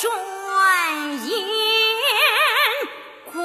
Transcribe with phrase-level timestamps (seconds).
[0.00, 0.08] 转
[1.26, 1.34] 眼
[3.32, 3.42] 过。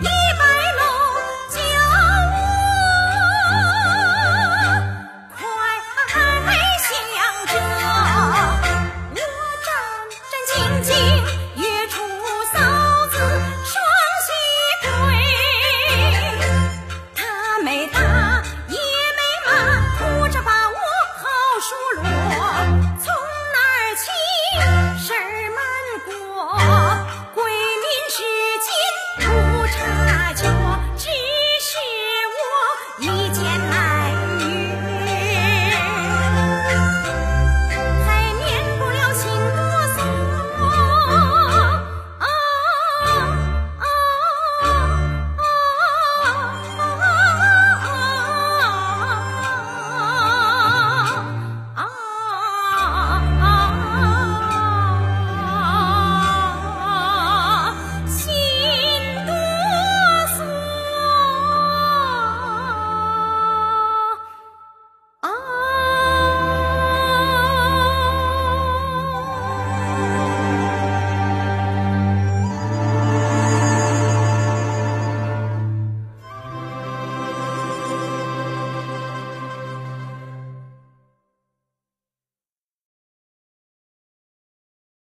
[0.00, 0.23] you.